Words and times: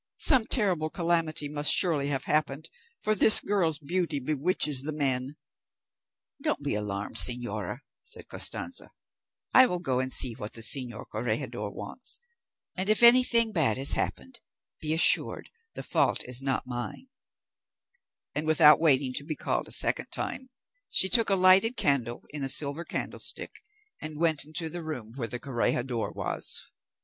Some 0.17 0.47
terrible 0.47 0.89
calamity 0.89 1.47
must 1.47 1.71
surely 1.71 2.07
have 2.07 2.23
happened, 2.23 2.71
for 3.03 3.13
this 3.13 3.39
girl's 3.39 3.77
beauty 3.77 4.19
bewitches 4.19 4.81
the 4.81 4.91
men." 4.91 5.35
"Don't 6.41 6.63
be 6.63 6.73
alarmed, 6.73 7.17
señora," 7.17 7.81
said 8.03 8.27
Costanza, 8.27 8.89
"I 9.53 9.67
will 9.67 9.77
go 9.77 9.99
and 9.99 10.11
see 10.11 10.33
what 10.33 10.53
the 10.53 10.61
señor 10.61 11.05
corregidor 11.07 11.69
wants, 11.69 12.19
and 12.75 12.89
if 12.89 13.03
anything 13.03 13.51
bad 13.51 13.77
has 13.77 13.91
happened, 13.93 14.39
be 14.79 14.91
assured 14.95 15.51
the 15.75 15.83
fault 15.83 16.23
is 16.25 16.41
not 16.41 16.65
mine;" 16.65 17.07
and 18.33 18.47
without 18.47 18.79
waiting 18.79 19.13
to 19.13 19.23
be 19.23 19.35
called 19.35 19.67
a 19.67 19.71
second 19.71 20.07
time, 20.09 20.49
she 20.89 21.09
took 21.09 21.29
a 21.29 21.35
lighted 21.35 21.77
candle 21.77 22.23
in 22.31 22.41
a 22.41 22.49
silver 22.49 22.83
candlestick, 22.83 23.61
and 24.01 24.17
went 24.19 24.45
into 24.45 24.67
the 24.67 24.81
room 24.81 25.13
where 25.15 25.27
the 25.27 25.37
corregidor 25.37 26.09
was. 26.11 26.63